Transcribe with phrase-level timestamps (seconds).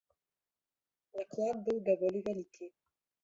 [1.19, 2.65] Наклад быў даволі вялікі.